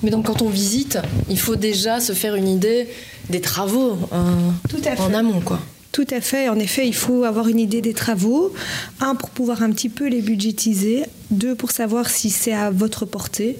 Mais 0.02 0.10
donc 0.10 0.26
quand 0.26 0.40
on 0.40 0.48
visite, 0.48 0.98
il 1.28 1.38
faut 1.38 1.56
déjà 1.56 2.00
se 2.00 2.12
faire 2.12 2.34
une 2.34 2.48
idée 2.48 2.88
des 3.28 3.40
travaux 3.40 3.98
euh, 4.12 4.96
en 4.98 5.14
amont, 5.14 5.40
quoi. 5.40 5.60
Tout 5.92 6.06
à 6.10 6.20
fait. 6.20 6.48
En 6.48 6.58
effet, 6.58 6.86
il 6.86 6.94
faut 6.94 7.24
avoir 7.24 7.48
une 7.48 7.58
idée 7.58 7.80
des 7.80 7.94
travaux. 7.94 8.52
Un, 9.00 9.14
pour 9.14 9.30
pouvoir 9.30 9.62
un 9.62 9.70
petit 9.70 9.88
peu 9.88 10.06
les 10.06 10.20
budgétiser. 10.20 11.04
Deux, 11.30 11.54
pour 11.54 11.70
savoir 11.70 12.08
si 12.10 12.30
c'est 12.30 12.52
à 12.52 12.70
votre 12.70 13.04
portée. 13.06 13.58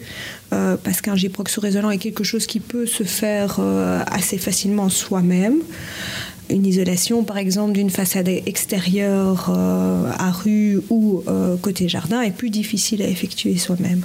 Euh, 0.52 0.76
parce 0.82 1.00
qu'un 1.00 1.16
J-Proxo 1.16 1.60
résonant 1.60 1.90
est 1.90 1.98
quelque 1.98 2.24
chose 2.24 2.46
qui 2.46 2.60
peut 2.60 2.86
se 2.86 3.02
faire 3.02 3.56
euh, 3.60 4.02
assez 4.06 4.38
facilement 4.38 4.88
soi-même. 4.88 5.56
Une 6.50 6.64
isolation, 6.64 7.24
par 7.24 7.38
exemple, 7.38 7.72
d'une 7.72 7.90
façade 7.90 8.28
extérieure 8.28 9.50
euh, 9.50 10.10
à 10.18 10.30
rue 10.30 10.80
ou 10.88 11.22
côté 11.60 11.88
jardin 11.88 12.22
est 12.22 12.30
plus 12.30 12.50
difficile 12.50 13.02
à 13.02 13.08
effectuer 13.08 13.56
soi-même. 13.58 14.04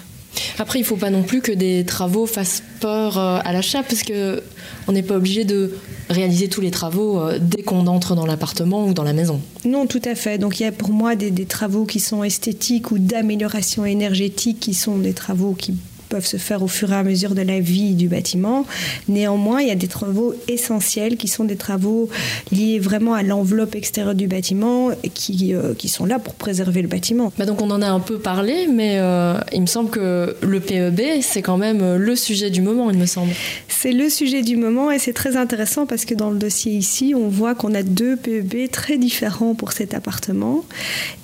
Après, 0.60 0.80
il 0.80 0.84
ne 0.84 0.88
faut 0.88 0.98
pas 0.98 1.10
non 1.10 1.24
plus 1.24 1.42
que 1.42 1.52
des 1.52 1.84
travaux 1.86 2.26
fassent 2.26 2.64
peur 2.80 3.18
euh, 3.18 3.40
à 3.44 3.54
l'achat, 3.54 3.84
parce 3.84 4.04
que 4.04 4.42
on 4.88 4.92
n'est 4.92 5.04
pas 5.04 5.16
obligé 5.16 5.46
de 5.46 5.76
réaliser 6.10 6.48
tous 6.48 6.62
les 6.62 6.72
travaux 6.72 7.20
euh, 7.20 7.40
dès 7.42 7.64
qu'on 7.64 7.88
entre 7.88 8.16
dans 8.16 8.26
l'appartement 8.26 8.86
ou 8.86 8.94
dans 8.94 9.04
la 9.04 9.14
maison. 9.14 9.40
Non, 9.66 9.88
tout 9.88 10.02
à 10.06 10.16
fait. 10.16 10.38
Donc 10.38 10.60
il 10.60 10.64
y 10.64 10.66
a 10.66 10.72
pour 10.72 10.90
moi 10.90 11.16
des, 11.16 11.32
des 11.32 11.46
travaux 11.46 11.86
qui 11.86 12.00
sont 12.00 12.24
esthétiques 12.24 12.92
ou 12.92 13.00
d'amélioration 13.00 13.86
énergétique 13.86 14.60
qui 14.60 14.74
sont 14.74 14.98
des 14.98 15.14
travaux 15.14 15.54
qui 15.54 15.76
peuvent 16.14 16.28
se 16.28 16.38
faire 16.38 16.62
au 16.62 16.68
fur 16.68 16.92
et 16.92 16.96
à 16.96 17.02
mesure 17.02 17.34
de 17.34 17.42
la 17.42 17.60
vie 17.60 17.96
du 17.96 18.08
bâtiment. 18.08 18.68
Néanmoins, 19.08 19.62
il 19.62 19.68
y 19.68 19.72
a 19.72 19.76
des 19.76 19.88
travaux 19.88 20.36
essentiels 20.48 21.18
qui 21.18 21.28
sont 21.28 21.44
des 21.44 21.56
travaux 21.56 22.08
liés 22.52 22.78
vraiment 22.78 23.16
à 23.16 23.24
l'enveloppe 23.24 23.74
extérieure 23.74 24.14
du 24.14 24.28
bâtiment 24.28 24.92
qui, 25.16 25.56
euh, 25.56 25.74
qui 25.74 25.90
sont 25.90 26.06
là 26.06 26.20
pour 26.20 26.36
préserver 26.36 26.84
le 26.84 26.88
bâtiment. 26.88 27.34
Bah 27.36 27.48
donc 27.48 27.64
on 27.64 27.72
en 27.72 27.82
a 27.82 27.88
un 27.88 28.00
peu 28.00 28.20
parlé, 28.20 28.68
mais 28.68 29.00
euh, 29.00 29.40
il 29.54 29.62
me 29.62 29.66
semble 29.66 29.90
que 29.90 30.36
le 30.44 30.60
PEB, 30.60 31.22
c'est 31.24 31.42
quand 31.42 31.58
même 31.58 31.82
euh, 31.82 31.98
le 31.98 32.16
sujet 32.16 32.52
du 32.52 32.62
moment, 32.62 32.92
il 32.92 33.00
me 33.00 33.08
semble. 33.08 33.34
C'est 33.68 33.92
le 33.92 34.08
sujet 34.08 34.44
du 34.44 34.56
moment 34.56 34.92
et 34.92 35.00
c'est 35.00 35.14
très 35.14 35.36
intéressant 35.36 35.88
parce 35.88 36.06
que 36.06 36.14
dans 36.14 36.30
le 36.30 36.38
dossier 36.38 36.74
ici, 36.74 37.16
on 37.18 37.28
voit 37.28 37.56
qu'on 37.56 37.74
a 37.74 37.82
deux 37.82 38.18
PEB 38.18 38.70
très 38.72 39.00
différents 39.00 39.56
pour 39.56 39.72
cet 39.72 39.96
appartement 39.96 40.64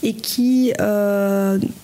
et 0.02 0.14
qui, 0.14 0.74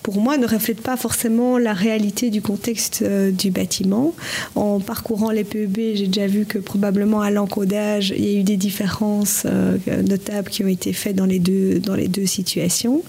pour 0.02 0.20
moi, 0.20 0.38
ne 0.38 0.46
reflètent 0.46 0.82
pas 0.82 0.96
forcément 0.96 1.56
la 1.56 1.72
réalité 1.72 2.30
du 2.30 2.42
contexte 2.42 2.95
euh, 3.02 3.30
du 3.30 3.50
bâtiment. 3.50 4.14
En 4.54 4.80
parcourant 4.80 5.30
les 5.30 5.44
PEB, 5.44 5.94
j'ai 5.94 6.06
déjà 6.06 6.26
vu 6.26 6.44
que 6.44 6.58
probablement 6.58 7.20
à 7.20 7.30
l'encodage, 7.30 8.14
il 8.16 8.24
y 8.24 8.36
a 8.36 8.40
eu 8.40 8.42
des 8.42 8.56
différences 8.56 9.44
euh, 9.46 9.76
notables 10.02 10.50
qui 10.50 10.64
ont 10.64 10.68
été 10.68 10.92
faites 10.92 11.16
dans 11.16 11.26
les 11.26 11.38
deux, 11.38 11.78
dans 11.78 11.94
les 11.94 12.08
deux 12.08 12.26
situations. 12.26 13.02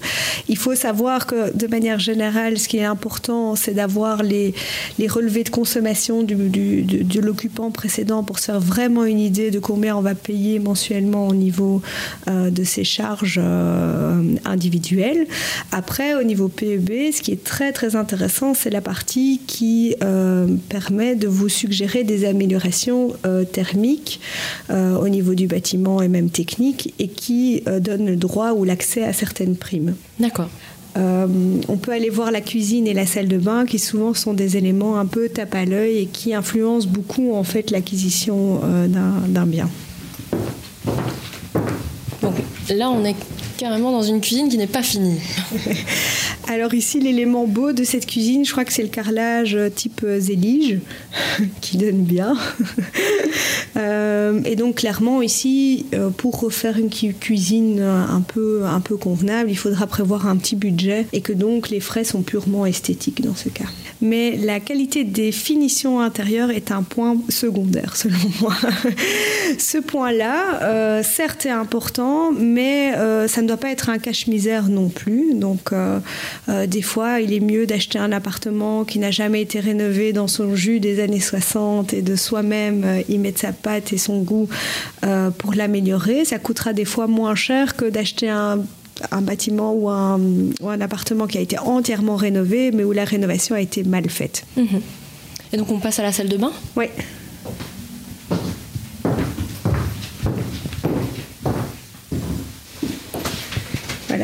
Il 0.48 0.56
faut 0.56 0.74
savoir 0.74 1.26
que 1.26 1.56
de 1.56 1.66
manière 1.66 1.98
générale, 1.98 2.58
ce 2.58 2.68
qui 2.68 2.78
est 2.78 2.84
important, 2.84 3.56
c'est 3.56 3.74
d'avoir 3.74 4.22
les, 4.22 4.54
les 4.98 5.06
relevés 5.06 5.44
de 5.44 5.50
consommation 5.50 6.22
du, 6.22 6.34
de, 6.34 7.20
l'occupant 7.20 7.70
précédent 7.70 8.22
pour 8.22 8.38
se 8.38 8.46
faire 8.46 8.60
vraiment 8.60 9.04
une 9.04 9.20
idée 9.20 9.50
de 9.50 9.58
combien 9.58 9.96
on 9.96 10.00
va 10.00 10.14
payer 10.14 10.58
mensuellement 10.58 11.28
au 11.28 11.34
niveau 11.34 11.82
euh, 12.28 12.50
de 12.50 12.64
ses 12.64 12.84
charges 12.84 13.40
individuelles. 14.44 15.26
Après, 15.72 16.14
au 16.14 16.22
niveau 16.22 16.48
PEB, 16.48 17.12
ce 17.12 17.22
qui 17.22 17.32
est 17.32 17.44
très 17.44 17.72
très 17.72 17.96
intéressant, 17.96 18.54
c'est 18.54 18.70
la 18.70 18.80
partie 18.80 19.40
qui 19.46 19.77
euh, 20.02 20.46
permet 20.68 21.14
de 21.14 21.28
vous 21.28 21.48
suggérer 21.48 22.04
des 22.04 22.24
améliorations 22.24 23.12
euh, 23.26 23.44
thermiques 23.44 24.20
euh, 24.70 24.96
au 24.96 25.08
niveau 25.08 25.34
du 25.34 25.46
bâtiment 25.46 26.02
et 26.02 26.08
même 26.08 26.30
techniques 26.30 26.94
et 26.98 27.08
qui 27.08 27.62
donne 27.80 28.06
le 28.06 28.16
droit 28.16 28.52
ou 28.52 28.64
l'accès 28.64 29.04
à 29.04 29.12
certaines 29.12 29.56
primes. 29.56 29.94
D'accord. 30.18 30.48
on 30.96 31.76
peut 31.80 31.92
aller 31.92 32.10
voir 32.10 32.30
la 32.30 32.40
cuisine 32.40 32.86
et 32.86 32.94
la 32.94 33.06
salle 33.06 33.28
de 33.28 33.38
bain 33.38 33.66
qui 33.66 33.78
souvent 33.78 34.14
sont 34.14 34.34
des 34.34 34.56
éléments 34.56 34.98
un 34.98 35.06
peu 35.06 35.28
tape 35.28 35.54
à 35.54 35.64
l'œil 35.64 35.98
et 35.98 36.06
qui 36.06 36.34
influencent 36.34 36.88
beaucoup 36.88 37.34
en 37.34 37.44
fait 37.44 37.70
l'acquisition 37.70 38.60
d'un 39.28 39.46
bien. 39.46 39.68
Donc 42.22 42.34
là 42.70 42.90
on 42.90 43.04
est 43.04 43.16
carrément 43.58 43.92
dans 43.92 44.02
une 44.02 44.20
cuisine 44.20 44.48
qui 44.48 44.56
n'est 44.56 44.66
pas 44.66 44.82
finie. 44.82 45.20
Alors 46.50 46.72
ici, 46.72 46.98
l'élément 46.98 47.46
beau 47.46 47.72
de 47.72 47.84
cette 47.84 48.06
cuisine, 48.06 48.42
je 48.42 48.52
crois 48.52 48.64
que 48.64 48.72
c'est 48.72 48.82
le 48.82 48.88
carrelage 48.88 49.54
euh, 49.54 49.68
type 49.68 50.00
euh, 50.02 50.18
zélige, 50.18 50.80
qui 51.60 51.76
donne 51.76 52.02
bien. 52.02 52.36
Euh, 53.76 54.40
et 54.44 54.56
donc 54.56 54.76
clairement 54.76 55.22
ici, 55.22 55.86
pour 56.16 56.40
refaire 56.40 56.78
une 56.78 56.90
cuisine 56.90 57.80
un 57.80 58.20
peu, 58.22 58.64
un 58.64 58.80
peu 58.80 58.96
convenable, 58.96 59.50
il 59.50 59.56
faudra 59.56 59.86
prévoir 59.86 60.26
un 60.26 60.36
petit 60.36 60.56
budget 60.56 61.06
et 61.12 61.20
que 61.20 61.32
donc 61.32 61.68
les 61.68 61.78
frais 61.78 62.02
sont 62.02 62.22
purement 62.22 62.66
esthétiques 62.66 63.22
dans 63.22 63.36
ce 63.36 63.50
cas. 63.50 63.66
Mais 64.00 64.36
la 64.36 64.58
qualité 64.58 65.04
des 65.04 65.30
finitions 65.30 66.00
intérieures 66.00 66.50
est 66.50 66.72
un 66.72 66.82
point 66.82 67.18
secondaire 67.28 67.94
selon 67.96 68.18
moi. 68.40 68.54
ce 69.58 69.78
point-là, 69.78 71.02
certes, 71.04 71.46
est 71.46 71.50
important, 71.50 72.32
mais 72.32 72.94
ça 73.28 73.42
ne 73.42 73.46
doit 73.46 73.58
pas 73.58 73.70
être 73.70 73.90
un 73.90 73.98
cache-misère 73.98 74.68
non 74.68 74.88
plus. 74.88 75.34
Donc 75.34 75.72
des 76.48 76.82
fois, 76.82 77.20
il 77.20 77.32
est 77.32 77.40
mieux 77.40 77.66
d'acheter 77.66 77.98
un 77.98 78.12
appartement 78.12 78.84
qui 78.84 78.98
n'a 78.98 79.10
jamais 79.10 79.42
été 79.42 79.60
rénové 79.60 80.12
dans 80.12 80.28
son 80.28 80.54
jus 80.54 80.80
des 80.80 81.00
années 81.00 81.20
60 81.20 81.92
et 81.92 82.02
de 82.02 82.16
soi-même 82.16 82.84
euh, 82.84 83.02
y 83.08 83.18
mettre 83.18 83.40
sa 83.40 83.52
patte 83.52 83.92
et 83.92 83.98
son 83.98 84.22
goût 84.22 84.48
euh, 85.04 85.30
pour 85.30 85.54
l'améliorer. 85.54 86.24
Ça 86.24 86.38
coûtera 86.38 86.72
des 86.72 86.84
fois 86.84 87.06
moins 87.06 87.34
cher 87.34 87.76
que 87.76 87.84
d'acheter 87.84 88.28
un 88.28 88.64
bâtiment 89.20 89.74
ou 89.74 89.88
un, 89.88 90.80
appartement 90.80 91.26
qui 91.26 91.38
a 91.38 91.40
été 91.40 91.58
entièrement 91.58 92.16
rénové, 92.16 92.72
mais 92.72 92.84
où 92.84 92.92
la 92.92 93.04
rénovation 93.04 93.54
a 93.54 93.60
été 93.60 93.84
mal 93.84 94.08
faite. 94.08 94.44
Mhm. 94.56 94.80
Et 95.52 95.56
donc 95.56 95.70
on 95.70 95.78
passe 95.78 95.98
à 95.98 96.02
la 96.02 96.12
salle 96.12 96.28
de 96.28 96.36
bain? 96.36 96.52
Oui. 96.76 96.86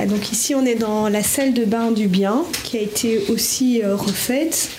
Donc 0.06 0.32
ici 0.32 0.54
on 0.54 0.64
est 0.66 0.74
dans 0.74 1.08
la 1.08 1.22
salle 1.22 1.54
de 1.54 1.64
bain 1.64 1.92
du 1.92 2.08
bien 2.08 2.44
qui 2.64 2.76
a 2.76 2.80
été 2.80 3.24
aussi 3.28 3.82
euh, 3.82 3.94
refaite. 3.96 4.70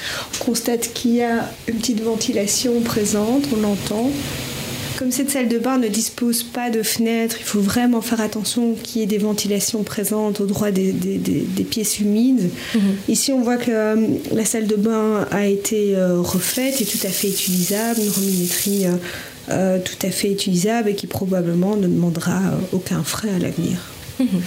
On 0.41 0.45
constate 0.45 0.91
qu'il 0.93 1.15
y 1.15 1.23
a 1.23 1.49
une 1.67 1.75
petite 1.75 2.01
ventilation 2.01 2.81
présente, 2.81 3.45
on 3.55 3.61
l'entend. 3.61 4.11
Comme 4.99 5.11
cette 5.11 5.29
salle 5.29 5.49
de 5.49 5.57
bain 5.57 5.77
ne 5.77 5.89
dispose 5.89 6.43
pas 6.43 6.69
de 6.69 6.81
fenêtres, 6.81 7.35
il 7.39 7.45
faut 7.45 7.59
vraiment 7.59 8.01
faire 8.01 8.21
attention 8.21 8.75
qu'il 8.81 9.01
y 9.01 9.03
ait 9.03 9.07
des 9.07 9.17
ventilations 9.17 9.83
présentes 9.83 10.39
au 10.39 10.45
droit 10.45 10.71
des, 10.71 10.93
pièces 11.69 11.99
humides. 11.99 12.49
Mhm. 12.73 12.81
Ici, 13.09 13.33
on 13.33 13.41
voit 13.41 13.57
que 13.57 13.71
euh, 13.71 14.07
la 14.31 14.45
salle 14.45 14.67
de 14.67 14.77
bain 14.77 15.27
a 15.31 15.47
été 15.47 15.95
euh, 15.95 16.21
refaite 16.21 16.79
et 16.79 16.85
tout 16.85 17.05
à 17.05 17.09
fait 17.09 17.27
utilisable, 17.27 17.99
une 18.01 18.09
rominetterie 18.09 18.85
tout 19.47 20.07
à 20.07 20.09
fait 20.09 20.31
utilisable 20.31 20.89
et 20.89 20.95
qui 20.95 21.05
probablement 21.05 21.75
ne 21.75 21.87
demandera 21.87 22.39
aucun 22.71 23.03
frais 23.03 23.29
à 23.29 23.37
l'avenir. 23.37 23.77
Mhm. 24.19 24.41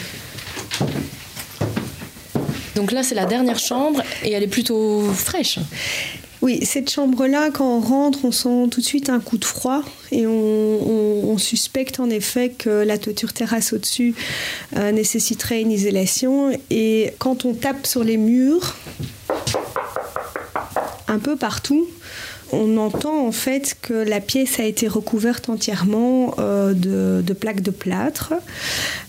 Donc 2.76 2.92
là, 2.92 3.02
c'est 3.02 3.14
la 3.14 3.26
dernière 3.26 3.58
chambre 3.58 4.02
et 4.22 4.32
elle 4.32 4.42
est 4.42 4.46
plutôt 4.46 5.02
fraîche. 5.12 5.58
Oui, 6.40 6.64
cette 6.64 6.88
chambre-là, 6.88 7.50
quand 7.50 7.66
on 7.66 7.80
rentre, 7.80 8.20
on 8.24 8.30
sent 8.30 8.68
tout 8.70 8.80
de 8.80 8.86
suite 8.86 9.10
un 9.10 9.18
coup 9.18 9.38
de 9.38 9.44
froid 9.44 9.82
et 10.12 10.26
on, 10.26 11.36
suspecte 11.38 12.00
en 12.00 12.10
effet 12.10 12.50
que 12.50 12.68
la 12.68 12.98
toiture 12.98 13.32
terrasse 13.32 13.72
au-dessus 13.72 14.14
euh, 14.76 14.90
nécessiterait 14.90 15.60
une 15.60 15.70
isolation. 15.70 16.50
Et 16.68 17.12
quand 17.18 17.44
on 17.44 17.54
tape 17.54 17.86
sur 17.86 18.02
les 18.02 18.16
murs, 18.16 18.76
un 21.06 21.18
peu 21.20 21.36
partout, 21.36 21.86
on 22.52 22.76
entend 22.76 23.26
en 23.26 23.32
fait 23.32 23.76
que 23.82 23.94
la 23.94 24.20
pièce 24.20 24.60
a 24.60 24.64
été 24.64 24.88
recouverte 24.88 25.48
entièrement 25.48 26.34
euh, 26.38 26.72
de, 26.74 27.32
plaques 27.32 27.62
de 27.62 27.70
plâtre. 27.70 28.34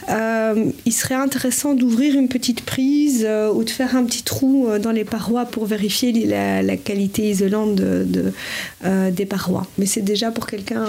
Euh, 0.10 0.72
il 0.86 0.92
serait 0.92 1.16
intéressant 1.16 1.74
d'ouvrir 1.74 2.16
une 2.16 2.28
petite 2.28 2.62
prise 2.62 3.24
euh, 3.28 3.52
ou 3.52 3.64
de 3.64 3.70
faire 3.70 3.96
un 3.96 4.04
petit 4.06 4.24
trou 4.24 4.68
dans 4.82 4.92
les 4.92 5.06
parois 5.06 5.46
pour 5.46 5.66
vérifier 5.66 6.12
la, 6.26 6.78
qualité 6.78 7.30
isolante 7.30 7.76
des 7.76 9.26
parois. 9.26 9.68
Mais 9.78 9.86
c'est 9.86 10.02
déjà 10.02 10.32
pour 10.32 10.48
quelqu'un 10.48 10.86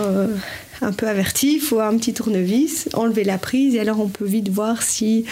un 0.82 0.92
peu 0.92 1.08
averti, 1.08 1.54
il 1.54 1.60
faut 1.60 1.80
un 1.80 1.96
petit 1.96 2.14
tournevis, 2.14 2.88
enlever 2.94 3.24
la 3.24 3.38
prise 3.38 3.74
et 3.74 3.80
alors 3.80 4.00
on 4.00 4.08
peut 4.08 4.24
vite 4.24 4.48
voir 4.48 4.82
si 4.82 5.24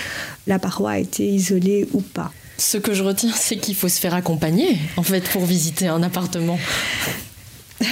la 0.46 0.58
paroi 0.58 0.92
a 0.92 0.98
été 0.98 1.26
isolée 1.26 1.88
ou 1.92 2.00
pas. 2.00 2.32
Ce 2.58 2.76
que 2.76 2.92
je 2.92 3.04
retiens, 3.04 3.32
c'est 3.34 3.56
qu'il 3.56 3.76
faut 3.76 3.88
se 3.88 4.00
faire 4.00 4.14
accompagner, 4.14 4.78
en 4.96 5.04
fait, 5.04 5.28
pour 5.30 5.44
visiter 5.46 5.86
un 5.86 6.02
appartement. 6.02 6.58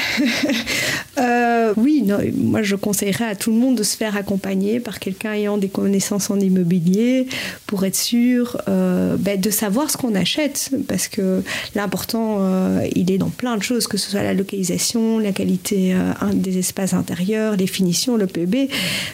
Euh, 1.19 1.73
oui, 1.79 2.05
moi 2.37 2.63
je 2.63 2.77
conseillerais 2.77 3.25
à 3.25 3.35
tout 3.35 3.51
le 3.51 3.57
monde 3.57 3.75
de 3.75 3.83
se 3.83 3.97
faire 3.97 4.19
accompagner 4.19 4.81
par 4.81 5.01
quelqu'un 5.01 5.33
ayant 5.33 5.57
des 5.57 5.71
connaissances 5.71 6.29
en 6.29 6.39
immobilier 6.39 7.27
pour 7.67 7.87
être 7.87 7.97
sûr 7.97 8.59
euh, 8.69 9.17
ben, 9.19 9.41
de 9.41 9.49
savoir 9.49 9.91
ce 9.91 9.97
qu'on 9.97 10.15
achète. 10.15 10.71
Parce 10.87 11.09
que 11.09 11.43
l'important, 11.75 12.37
euh, 12.41 12.87
il 12.95 13.11
est 13.11 13.17
dans 13.17 13.31
plein 13.31 13.57
de 13.57 13.63
choses, 13.63 13.87
que 13.87 13.97
ce 13.97 14.11
soit 14.11 14.23
la 14.23 14.35
localisation, 14.35 15.19
la 15.19 15.33
qualité 15.33 15.97
des 16.35 16.59
espaces 16.59 16.93
intérieurs, 16.93 17.57
les 17.57 17.67
finitions, 17.67 18.19
le 18.19 18.27
PEB. 18.27 18.69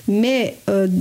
Mais 0.09 0.57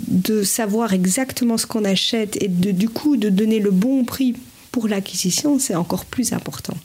de 0.08 0.44
savoir 0.44 0.94
exactement 0.94 1.58
ce 1.58 1.66
qu'on 1.66 1.84
achète 1.84 2.38
et 2.44 2.48
de, 2.48 2.70
du 2.70 2.90
coup 2.90 3.18
de 3.18 3.30
donner 3.30 3.58
le 3.58 3.72
bon 3.72 4.06
prix 4.06 4.36
pour 4.72 4.88
l'acquisition, 4.88 5.58
c'est 5.58 5.75
encore 5.75 6.06
plus 6.06 6.32
important. 6.32 6.78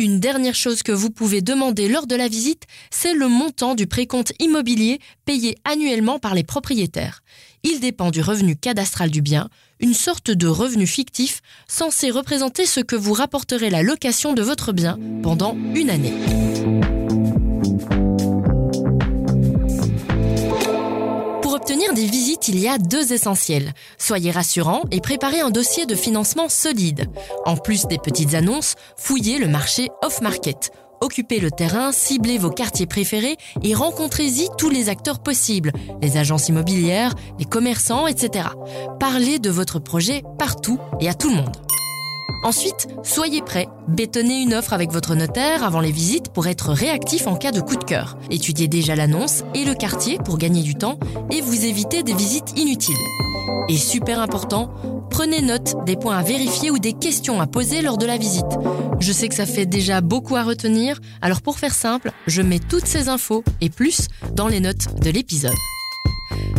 Une 0.00 0.20
dernière 0.20 0.54
chose 0.54 0.84
que 0.84 0.92
vous 0.92 1.10
pouvez 1.10 1.42
demander 1.42 1.88
lors 1.88 2.06
de 2.06 2.14
la 2.14 2.28
visite, 2.28 2.66
c'est 2.88 3.14
le 3.14 3.26
montant 3.26 3.74
du 3.74 3.88
précompte 3.88 4.32
immobilier 4.38 5.00
payé 5.24 5.58
annuellement 5.64 6.20
par 6.20 6.36
les 6.36 6.44
propriétaires. 6.44 7.24
Il 7.64 7.80
dépend 7.80 8.12
du 8.12 8.20
revenu 8.20 8.54
cadastral 8.54 9.10
du 9.10 9.22
bien, 9.22 9.48
une 9.80 9.94
sorte 9.94 10.30
de 10.30 10.46
revenu 10.46 10.86
fictif 10.86 11.40
censé 11.66 12.12
représenter 12.12 12.64
ce 12.64 12.78
que 12.78 12.94
vous 12.94 13.12
rapporterez 13.12 13.70
la 13.70 13.82
location 13.82 14.34
de 14.34 14.42
votre 14.42 14.72
bien 14.72 15.00
pendant 15.24 15.56
une 15.74 15.90
année. 15.90 16.14
Obtenir 21.68 21.92
des 21.92 22.06
visites, 22.06 22.48
il 22.48 22.58
y 22.58 22.66
a 22.66 22.78
deux 22.78 23.12
essentiels. 23.12 23.74
Soyez 23.98 24.30
rassurant 24.30 24.84
et 24.90 25.02
préparez 25.02 25.40
un 25.40 25.50
dossier 25.50 25.84
de 25.84 25.94
financement 25.94 26.48
solide. 26.48 27.10
En 27.44 27.58
plus 27.58 27.86
des 27.86 27.98
petites 27.98 28.32
annonces, 28.32 28.74
fouillez 28.96 29.38
le 29.38 29.48
marché 29.48 29.90
off-market. 30.02 30.70
Occupez 31.02 31.40
le 31.40 31.50
terrain, 31.50 31.92
ciblez 31.92 32.38
vos 32.38 32.48
quartiers 32.48 32.86
préférés 32.86 33.36
et 33.62 33.74
rencontrez-y 33.74 34.48
tous 34.56 34.70
les 34.70 34.88
acteurs 34.88 35.18
possibles, 35.18 35.72
les 36.00 36.16
agences 36.16 36.48
immobilières, 36.48 37.14
les 37.38 37.44
commerçants, 37.44 38.06
etc. 38.06 38.48
Parlez 38.98 39.38
de 39.38 39.50
votre 39.50 39.78
projet 39.78 40.22
partout 40.38 40.78
et 41.00 41.08
à 41.10 41.12
tout 41.12 41.28
le 41.28 41.36
monde. 41.36 41.67
Ensuite, 42.44 42.88
soyez 43.02 43.42
prêt. 43.42 43.68
Bétonnez 43.88 44.42
une 44.42 44.54
offre 44.54 44.72
avec 44.72 44.90
votre 44.90 45.14
notaire 45.14 45.64
avant 45.64 45.80
les 45.80 45.90
visites 45.90 46.28
pour 46.28 46.46
être 46.46 46.70
réactif 46.70 47.26
en 47.26 47.34
cas 47.34 47.50
de 47.50 47.60
coup 47.60 47.76
de 47.76 47.84
cœur. 47.84 48.16
Étudiez 48.30 48.68
déjà 48.68 48.94
l'annonce 48.94 49.42
et 49.54 49.64
le 49.64 49.74
quartier 49.74 50.18
pour 50.18 50.38
gagner 50.38 50.62
du 50.62 50.74
temps 50.74 50.98
et 51.30 51.40
vous 51.40 51.64
éviter 51.64 52.02
des 52.02 52.14
visites 52.14 52.58
inutiles. 52.58 52.94
Et 53.68 53.76
super 53.76 54.20
important, 54.20 54.70
prenez 55.10 55.42
note 55.42 55.84
des 55.84 55.96
points 55.96 56.16
à 56.16 56.22
vérifier 56.22 56.70
ou 56.70 56.78
des 56.78 56.92
questions 56.92 57.40
à 57.40 57.46
poser 57.46 57.82
lors 57.82 57.98
de 57.98 58.06
la 58.06 58.16
visite. 58.16 58.46
Je 59.00 59.12
sais 59.12 59.28
que 59.28 59.34
ça 59.34 59.46
fait 59.46 59.66
déjà 59.66 60.00
beaucoup 60.00 60.36
à 60.36 60.42
retenir, 60.42 61.00
alors 61.20 61.42
pour 61.42 61.58
faire 61.58 61.74
simple, 61.74 62.12
je 62.26 62.42
mets 62.42 62.60
toutes 62.60 62.86
ces 62.86 63.08
infos 63.08 63.44
et 63.60 63.68
plus 63.68 64.08
dans 64.32 64.48
les 64.48 64.60
notes 64.60 65.00
de 65.00 65.10
l'épisode. 65.10 65.54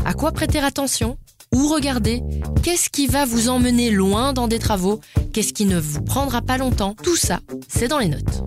À 0.05 0.13
quoi 0.13 0.31
prêter 0.31 0.59
attention? 0.59 1.17
Où 1.53 1.67
regarder 1.67 2.21
Qu'est-ce 2.61 2.89
qui 2.89 3.07
va 3.07 3.25
vous 3.25 3.49
emmener 3.49 3.89
loin 3.89 4.33
dans 4.33 4.47
des 4.47 4.59
travaux 4.59 4.99
Qu'est-ce 5.33 5.53
qui 5.53 5.65
ne 5.65 5.79
vous 5.79 6.01
prendra 6.01 6.41
pas 6.41 6.57
longtemps 6.57 6.95
Tout 7.01 7.15
ça, 7.15 7.39
c'est 7.67 7.87
dans 7.87 7.97
les 7.97 8.07
notes. 8.07 8.43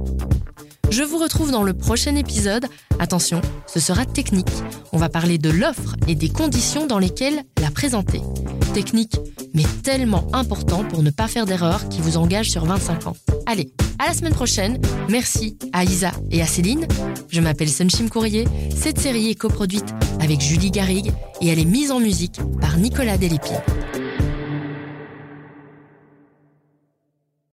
Je 0.90 1.02
vous 1.02 1.18
retrouve 1.18 1.50
dans 1.50 1.64
le 1.64 1.72
prochain 1.72 2.14
épisode. 2.14 2.66
Attention, 3.00 3.40
ce 3.66 3.80
sera 3.80 4.04
technique. 4.04 4.52
On 4.92 4.98
va 4.98 5.08
parler 5.08 5.38
de 5.38 5.50
l'offre 5.50 5.96
et 6.06 6.14
des 6.14 6.28
conditions 6.28 6.86
dans 6.86 6.98
lesquelles 6.98 7.42
la 7.60 7.70
présenter. 7.70 8.20
Technique, 8.72 9.16
mais 9.52 9.64
tellement 9.82 10.26
important 10.32 10.84
pour 10.84 11.02
ne 11.02 11.10
pas 11.10 11.28
faire 11.28 11.46
d'erreur 11.46 11.88
qui 11.88 12.00
vous 12.00 12.18
engage 12.18 12.50
sur 12.50 12.64
25 12.66 13.06
ans. 13.08 13.16
Allez, 13.46 13.72
à 14.02 14.06
la 14.06 14.14
semaine 14.14 14.34
prochaine. 14.34 14.78
Merci 15.08 15.56
à 15.72 15.84
Isa 15.84 16.10
et 16.30 16.42
à 16.42 16.46
Céline. 16.46 16.86
Je 17.28 17.40
m'appelle 17.40 17.68
Sunshim 17.68 18.08
Courrier. 18.08 18.48
Cette 18.74 18.98
série 18.98 19.30
est 19.30 19.36
coproduite 19.36 19.94
avec 20.20 20.40
Julie 20.40 20.72
Garrigue 20.72 21.12
et 21.40 21.48
elle 21.48 21.60
est 21.60 21.64
mise 21.64 21.92
en 21.92 22.00
musique 22.00 22.40
par 22.60 22.76
Nicolas 22.78 23.16
Delépine. 23.16 23.60